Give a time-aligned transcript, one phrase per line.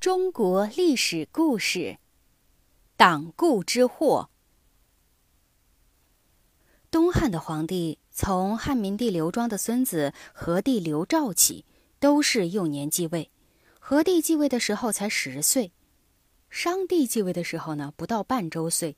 [0.00, 1.98] 中国历史故事：
[2.96, 4.30] 党锢之祸。
[6.90, 11.66] 东汉的皇帝，从汉明帝刘庄的孙子和帝刘肇起，
[11.98, 13.30] 都是幼年继位。
[13.78, 15.70] 和帝继位的时候才十岁，
[16.48, 18.96] 商帝继位的时候呢，不到半周岁。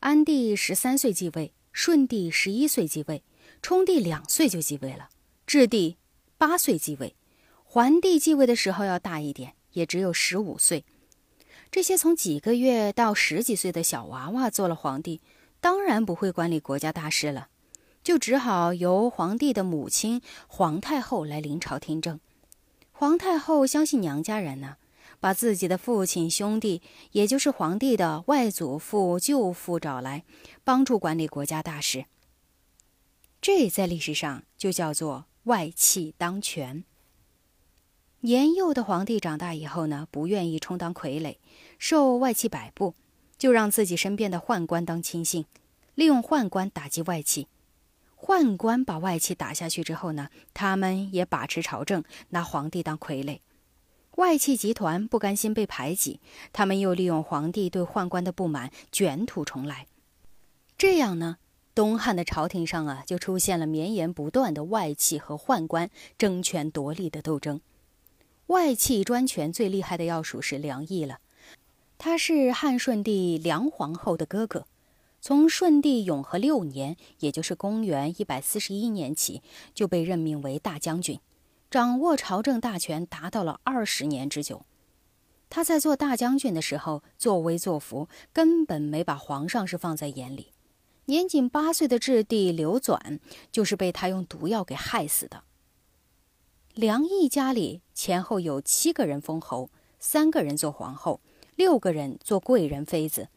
[0.00, 3.22] 安帝十三岁继位，顺帝十一岁继位，
[3.62, 5.10] 冲帝两岁就继位了，
[5.46, 5.96] 质帝
[6.36, 7.14] 八岁继位，
[7.62, 9.54] 桓帝继位的时候要大一点。
[9.72, 10.84] 也只有十五岁，
[11.70, 15.20] 这些从几个月到十几岁的小娃娃做了皇帝，
[15.60, 17.48] 当然不会管理国家大事了，
[18.02, 22.18] 就只好由皇帝的母亲皇太后来临朝听政。
[22.90, 24.76] 皇太后相信娘家人呢，
[25.20, 26.82] 把自己的父亲、兄弟，
[27.12, 30.24] 也就是皇帝的外祖父、舅父找来，
[30.64, 32.06] 帮助管理国家大事。
[33.40, 36.84] 这在历史上就叫做外戚当权。
[38.22, 41.36] 年幼的皇帝长大以后呢，不愿意充当傀儡，
[41.78, 42.94] 受外戚摆布，
[43.38, 45.46] 就让自己身边的宦官当亲信，
[45.94, 47.48] 利用宦官打击外戚。
[48.18, 53.40] 宦官把外戚打下去之后呢，他们也把持朝政，拿皇帝当傀儡。
[54.16, 56.20] 外戚集团不甘心被排挤，
[56.52, 59.86] 他们又利用皇帝对宦官的不满，卷土重来。
[60.76, 61.38] 这样呢，
[61.74, 67.62] 东汉的朝廷上啊，就出现了绵延不断的外戚和宦官争权夺利的斗争。
[68.50, 71.20] 外戚专权最厉害的要数是梁毅了，
[71.98, 74.66] 他是汉顺帝梁皇后的哥哥，
[75.20, 79.40] 从顺帝永和六年，也就是公元一百四十一年起，
[79.72, 81.20] 就被任命为大将军，
[81.70, 84.62] 掌握朝政大权达到了二十年之久。
[85.48, 90.48] 他在做大将军的时候作威作福，根本没把皇上是放在眼里。
[91.04, 93.20] 年仅八岁的质帝刘纂
[93.52, 95.44] 就是被他用毒药给害死的。
[96.74, 101.20] 梁毅家里前后有七个人封侯，三个人做皇后，
[101.56, 103.28] 六个人做贵人妃子，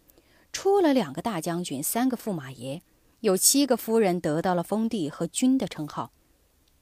[0.51, 2.83] 出了两个大将军，三个驸马爷，
[3.21, 6.11] 有七个夫人得到了封地和君的称号，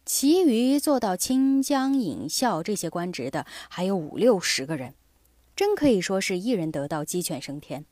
[0.06, 4.94] 其余做到清江尹校这些官职的还有五六十个人，
[5.56, 7.86] 真可以说是一人得道鸡犬升天。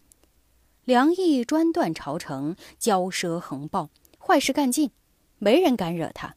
[0.83, 3.89] 梁毅专断朝臣，骄奢横暴，
[4.19, 4.91] 坏事干尽，
[5.37, 6.35] 没人敢惹他。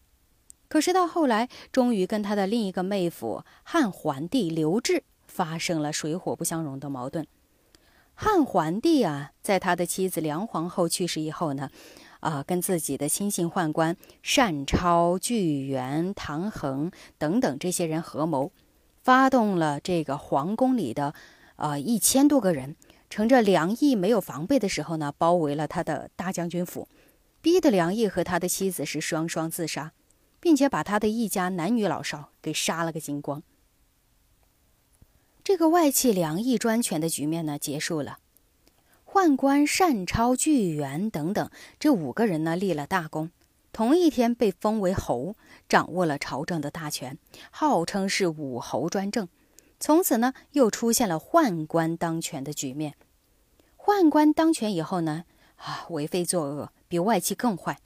[0.72, 7.26] 可是到后来，终于跟他的另一个妹夫汉桓帝刘志发生了水火不相容的矛盾。
[8.14, 11.68] 汉桓帝啊，在他的妻子梁皇后去世以后呢，
[12.20, 18.50] 啊，跟自己的亲信宦官单超、巨源、唐衡等等这些人合谋，
[19.02, 21.12] 发动了这个皇宫里的
[21.56, 22.76] 啊一千多个人，
[23.10, 26.88] 乘着梁毅没有防备的时候呢，包围了他的大将军府，
[27.42, 29.92] 逼得梁毅和他的妻子是双双自杀。
[30.42, 33.44] 并且把他的一家男女老少给杀了个精光。
[35.44, 38.18] 这个外戚梁毅专权的局面呢结束了，
[39.06, 41.48] 宦官单超、巨源等等
[41.78, 43.30] 这五个人呢立了大功，
[43.72, 45.36] 同一天被封为侯，
[45.68, 47.16] 掌握了朝政的大权，
[47.52, 49.28] 号称是武侯专政。
[49.78, 52.94] 从此呢又出现了宦官当权的局面。
[53.76, 55.24] 宦官当权以后呢，
[55.56, 57.78] 啊为非作恶，比外戚更坏。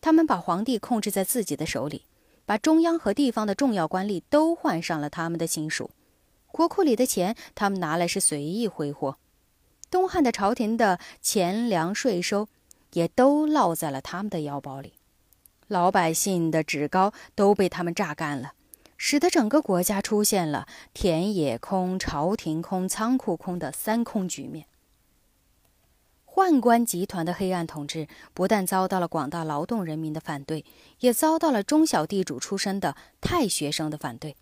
[0.00, 2.04] 他们把皇帝控制在自己的手里，
[2.46, 5.90] 把中央和地方的重要官吏都换上了他们的亲属，
[6.52, 9.16] 国库里的钱他们拿来是随意挥霍，
[9.90, 12.48] 东汉的朝廷的钱粮税收
[12.92, 14.94] 也都落在了他们的腰包里，
[15.66, 18.52] 老百姓的纸高都被他们榨干了，
[18.96, 24.64] 使得整个国家出现了田野空、朝廷空、仓库空的三空局面。
[26.38, 30.64] 宦官集团的黑暗统治不但遭到了广大劳动人民的反对，
[31.00, 34.36] 也遭到了中小地主出身的太学生的反对。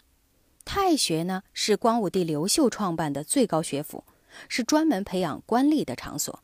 [0.67, 4.05] 太学呢，是光武帝刘秀创办的最高学府，
[4.47, 6.43] 是专门培养官吏的场所。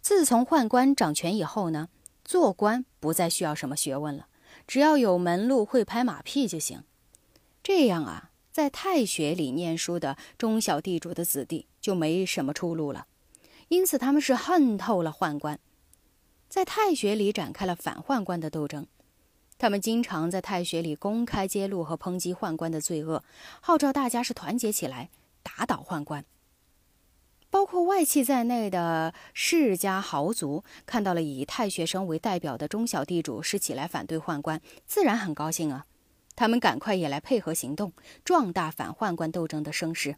[0.00, 1.88] 自从宦官掌权以后呢，
[2.24, 4.28] 做官不再需要什么学问了，
[4.68, 6.84] 只要有门路、会拍马屁就行。
[7.64, 13.08] 这样啊，在太学里念书的中小地主的子弟就没什么出路了。
[13.74, 15.58] 因此，他们是恨透了宦官，
[16.48, 18.86] 在太学里展开了反宦官的斗争。
[19.58, 23.24] 他们经常在太学里公开揭露和抨击宦官的罪恶，
[23.60, 25.10] 号召大家是团结起来
[25.42, 26.24] 打倒宦官。
[27.50, 35.84] 包括外戚在内的世家豪族看到了以太学生为代表的中小地主是起来反对宦官，自然很高兴啊！
[36.36, 37.92] 他们赶快也来配合行动，
[38.24, 40.16] 壮大反宦官斗争的声势。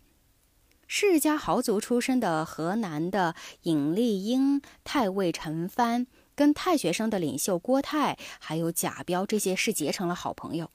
[0.88, 6.06] 世家豪族出身的河南的尹立英、太尉陈蕃，
[6.36, 10.70] 跟太学生的领袖郭泰，还有贾彪这些是结成了好朋友。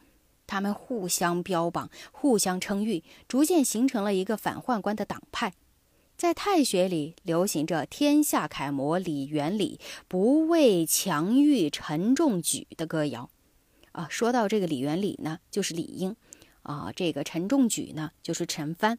[0.46, 5.54] 他们互相标榜，互相称誉，逐渐形成了一个反宦官的党派。
[6.18, 9.80] 在太学里流行着“天下楷模李元礼，
[10.10, 13.30] 不畏强欲陈仲举”的歌谣。
[13.94, 16.14] 啊，说到这个李元礼呢，就是李英；
[16.64, 18.98] 啊，这个陈仲举呢，就是陈蕃。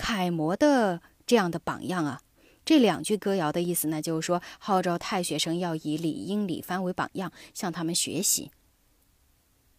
[0.00, 2.22] 楷模的这样的榜样啊，
[2.64, 8.50] 这两句歌谣的意思呢，就是说号召太学生要以李英、李蕃为榜样，向他们学习。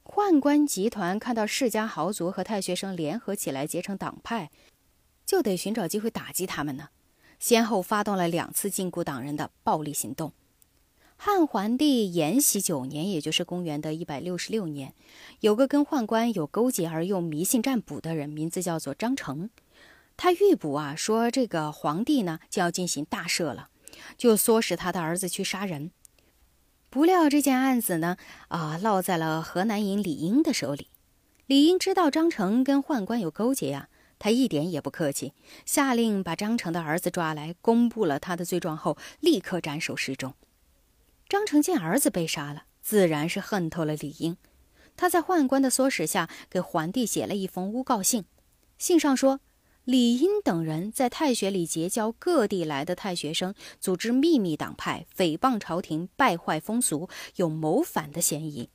[0.03, 4.51] 宦官集团看到世家豪族和太学生联合起来结成党派，
[5.25, 6.89] 就得寻找机会打击他们呢。
[7.39, 10.33] 先后发动了两次禁锢党人的暴力行动。
[11.17, 14.93] 汉桓帝延禧九年，也就是公元的一百六十六年，
[15.39, 19.49] 有个跟宦官有勾结而又迷信占卜的人，名字叫做张成。
[20.23, 23.69] 他预卜啊，说这个皇帝呢就要进行大赦了，
[24.19, 25.89] 就唆使他的儿子去杀人。
[26.91, 28.17] 不料这件案子呢，
[28.49, 30.89] 啊，落在了河南尹李英的手里。
[31.47, 33.89] 李英知道张成跟宦官有勾结呀，
[34.19, 35.33] 他一点也不客气，
[35.65, 40.35] 下令把张成的儿子抓来，公布了他的罪状后，立刻斩首示众。
[41.27, 44.37] 张成见儿子被杀了，自然是恨透了李英。
[44.95, 48.25] 他在宦官的唆使下，给皇帝写了一封诬告信，
[48.77, 49.39] 信上说。
[49.91, 58.69] 李英等人在太学里结交各地来的太学生，组织秘密党派，诽谤朝廷，败坏风俗，有谋反的嫌疑。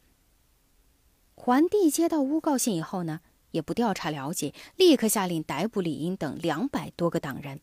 [1.35, 3.21] 桓帝接到诬告信以后呢，
[3.53, 7.63] 也不调查了解，立刻下令逮捕李英等两百多个党人，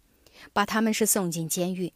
[0.52, 1.94] 把他们是送进监狱。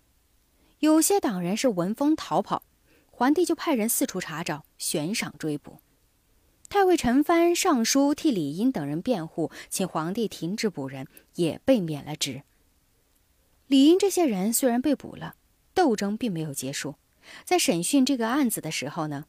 [0.78, 2.62] 有些党人是闻风逃跑，
[3.10, 5.80] 桓帝就派人四处查找，悬赏追捕。
[6.70, 12.44] 太尉陈蕃上书替李英等人辩护，请皇帝停止捕人，也被免了职。
[13.68, 15.36] 李英这些人虽然被捕了，
[15.74, 16.96] 斗争并没有结束。
[17.46, 19.26] 在审讯这个案子的时候呢，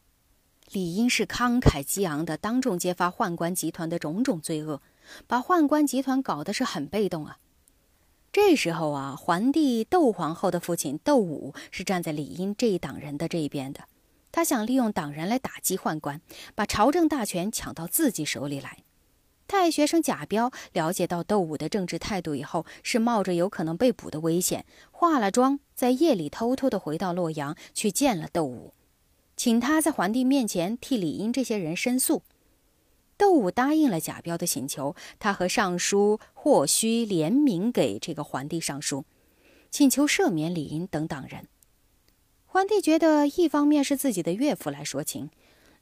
[0.72, 4.82] 李英是慷慨激昂的，当众揭发宦官集团的种种罪恶，
[5.26, 7.38] 把宦官集团搞得是很被动啊。
[8.32, 13.84] 这时候啊，桓帝窦皇后的父亲窦武是站在李英这一党人的这一边的。
[14.30, 16.20] 他想利用党人来打击宦官，
[16.54, 18.78] 把朝政大权抢到自己手里来。
[19.46, 28.74] 太学生贾彪了解到窦武的政治态度以后，是冒着有可能被捕的危险，化了妆，在夜里偷偷的回到洛阳去见了窦武，
[29.36, 32.22] 请他在皇帝面前替李英这些人申诉。
[33.16, 39.06] 窦武答应了贾彪的请求，他和尚书霍须联名给这个皇帝上书，
[39.70, 41.48] 请求赦免李英等党人。
[42.58, 45.30] 桓帝觉得，一方面是自己的岳父来说情，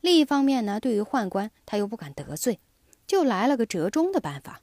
[0.03, 2.61] 另一方面呢，对于宦官他又不敢得罪，
[3.07, 4.61] 就来了个折中的办法。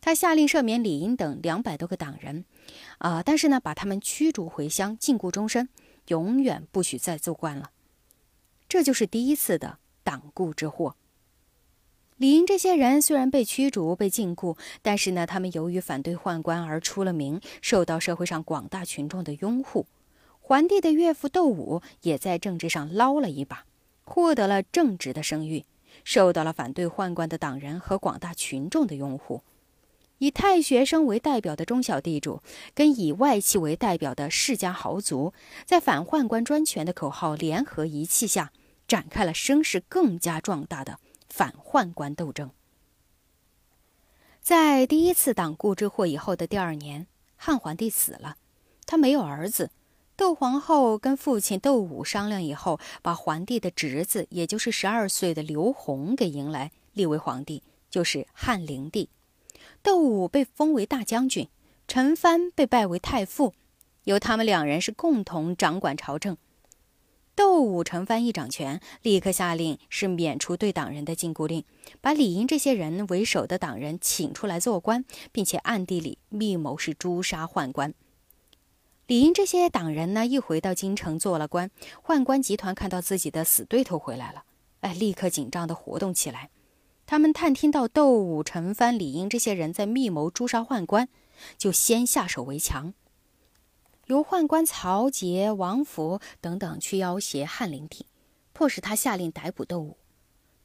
[0.00, 2.44] 他下令赦免李英等两百多个党人，
[2.98, 5.68] 啊，但是呢，把他们驱逐回乡，禁锢终身，
[6.06, 7.72] 永远不许再做官了。
[8.68, 10.94] 这就是第一次的党锢之祸。
[12.18, 19.86] 李英这些人虽然被驱逐、被禁锢，但是呢，他们由于反对宦官而出了名，受到社会上广大群众的拥护。
[20.48, 23.66] 桓帝的岳父窦武也在政治上捞了一把，
[24.02, 25.66] 获得了正直的声誉，
[26.04, 29.42] 受到了反对宦官的党人和广大群众的拥护。
[30.16, 32.40] 以太学生为代表的中小地主，
[32.74, 35.34] 跟以外戚为代表的世家豪族，
[35.66, 38.50] 在反宦官专权的口号联合一气下，
[38.86, 40.98] 展开了声势更加壮大的
[41.28, 42.50] 反宦官斗争。
[44.40, 47.06] 在第一次党锢之祸以后的第二年，
[47.36, 48.38] 汉桓帝死了，
[48.86, 49.68] 他没有儿子。
[50.18, 59.10] 窦皇后跟父亲窦武商量以后，把桓帝的侄子，也就是十二岁的刘宏给迎来，立为皇帝，就是汉灵帝。
[59.80, 61.48] 窦武被封为大将军，
[61.86, 63.54] 陈蕃被拜为太傅，
[64.02, 66.36] 由他们两人是共同掌管朝政。
[67.36, 71.62] 窦武、陈蕃一掌权，立刻下令是免除对党人的禁锢令，
[72.00, 77.94] 把李英这些人为首的党人请出来做官，并且暗地里密谋是诛杀宦官。
[79.08, 81.70] 李英这些党人呢，一回到京城做了官，
[82.04, 84.44] 宦官集团看到自己的死对头回来了，
[84.80, 86.50] 哎，立刻紧张的活动起来。
[87.06, 91.08] 他们探听到窦武、陈蕃、李英这些人在密谋诛杀宦官，
[91.56, 92.92] 就先下手为强，
[94.08, 98.04] 由宦官曹节、王福等等去要挟汉灵帝，
[98.52, 99.96] 迫使他下令逮捕窦武。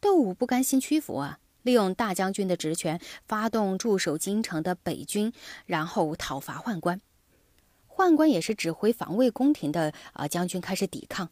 [0.01, 5.31] 窦武不甘心屈服啊，利用大将军的职权，发动驻守京城的北军，
[5.65, 6.99] 然后讨伐宦官。
[7.95, 11.29] 宦官也是指挥防卫宫廷的啊，将军开始抵抗，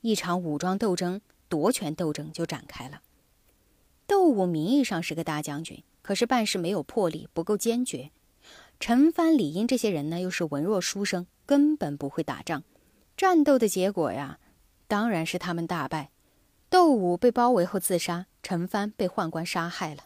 [0.00, 3.00] 一场武装斗争、夺权斗争就展开了。
[4.06, 8.10] 窦武名义上是个大将军，可是办事没有魄力，不够坚决。
[8.78, 12.62] 陈蕃、李英这些人呢，又是文弱书生，根本不会打仗。
[13.16, 14.38] 战斗的结果呀，
[14.86, 16.10] 当然是他们大败。
[16.68, 20.04] 窦武被包围后自杀，陈蕃被宦官杀害了。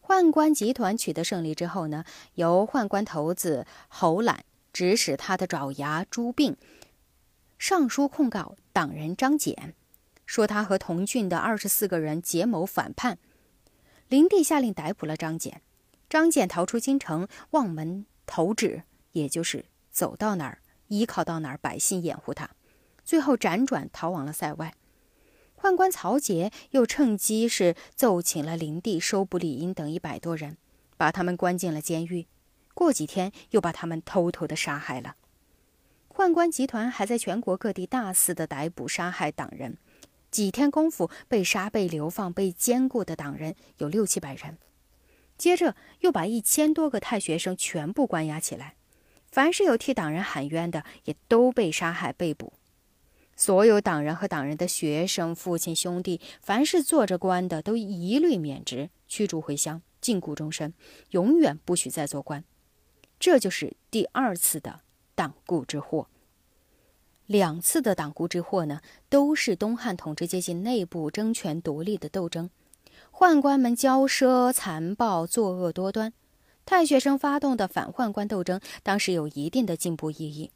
[0.00, 2.04] 宦官集团取得胜利之后呢，
[2.34, 6.56] 由宦官头子侯览指使他的爪牙朱并
[7.58, 9.74] 上书控告党人张俭，
[10.26, 13.18] 说他和同郡的二十四个人结谋反叛。
[14.08, 15.62] 灵帝下令逮捕了张俭，
[16.08, 22.50] 张俭逃出京城，望门投止，也就是走到哪儿依靠到哪儿，百姓掩护他，
[23.04, 24.74] 最后辗转逃往了塞外。
[25.56, 30.56] 宦官曹节又趁机是奏请了灵帝收捕李英等一百多人，
[30.96, 32.26] 把他们关进了监狱。
[32.74, 35.16] 过几天又把他们偷偷的杀害了。
[36.08, 39.78] 宦官集团还在全国各地大肆的逮捕杀害党人，
[40.30, 44.58] 几天功夫被杀、被流放、被监固的党人有六七百人。
[45.38, 48.76] 接着又把一千多个太学生全部关押起来，
[49.30, 52.52] 凡是有替党人喊冤的，也都被杀害、被捕。
[53.34, 60.74] 所有党人和党人的学生、父亲、兄弟，凡是做着官的，都一律免职、驱逐回乡、禁锢终身，
[61.10, 62.44] 永远不许再做官。
[63.22, 64.80] 这就是第二次的
[65.14, 66.08] 党锢之祸。
[67.26, 72.50] 两次的党锢之祸呢，都是东汉统治阶级内部争权夺利的斗争，
[73.12, 76.12] 宦官们骄奢残暴、作恶多端。
[76.66, 80.50] 太学生发动的反宦官斗争，当时有一定的进步意义。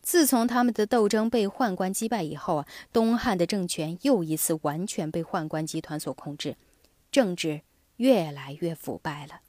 [0.00, 6.56] 自从他们的斗争被宦官击败以后啊，东汉的政权又一次完全被宦官集团所控制，
[7.10, 7.62] 政治
[7.96, 9.40] 越来越腐败了。